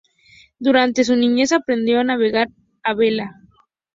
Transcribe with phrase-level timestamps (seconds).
[0.57, 2.47] Durante su niñez aprendió a navegar
[2.81, 3.35] a vela.